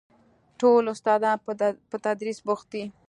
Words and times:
ټول 0.59 0.83
استادان 0.93 1.37
په 1.91 1.97
تدريس 2.05 2.39
بوخت 2.47 2.67
دي. 2.73 2.83